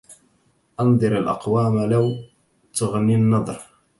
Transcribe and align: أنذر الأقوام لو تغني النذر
أنذر 0.79 1.17
الأقوام 1.19 1.79
لو 1.91 2.17
تغني 2.73 3.15
النذر 3.15 3.61